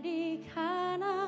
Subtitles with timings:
[0.00, 1.19] Jadikan aku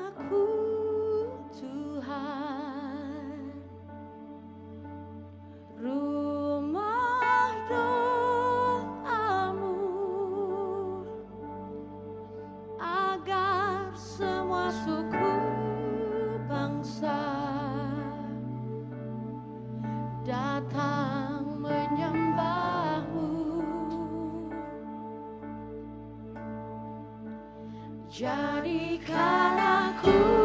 [28.13, 30.42] Jadikan aku